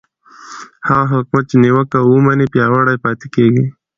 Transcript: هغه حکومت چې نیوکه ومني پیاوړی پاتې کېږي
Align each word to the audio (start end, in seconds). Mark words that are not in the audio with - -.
هغه 0.87 1.05
حکومت 1.13 1.45
چې 1.49 1.55
نیوکه 1.63 1.97
ومني 2.01 2.45
پیاوړی 2.53 2.97
پاتې 3.03 3.27
کېږي 3.35 3.65